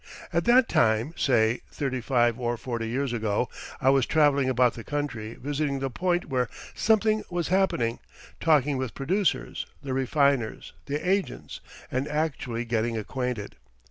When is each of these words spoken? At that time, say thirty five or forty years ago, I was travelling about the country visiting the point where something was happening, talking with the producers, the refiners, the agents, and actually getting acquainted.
At 0.33 0.45
that 0.45 0.67
time, 0.67 1.13
say 1.15 1.61
thirty 1.71 2.01
five 2.01 2.39
or 2.39 2.57
forty 2.57 2.89
years 2.89 3.13
ago, 3.13 3.49
I 3.79 3.91
was 3.91 4.07
travelling 4.07 4.49
about 4.49 4.73
the 4.73 4.83
country 4.83 5.35
visiting 5.35 5.77
the 5.77 5.91
point 5.91 6.25
where 6.25 6.49
something 6.73 7.21
was 7.29 7.49
happening, 7.49 7.99
talking 8.39 8.77
with 8.77 8.87
the 8.87 8.93
producers, 8.95 9.67
the 9.83 9.93
refiners, 9.93 10.73
the 10.87 11.07
agents, 11.07 11.59
and 11.91 12.07
actually 12.07 12.65
getting 12.65 12.97
acquainted. 12.97 13.57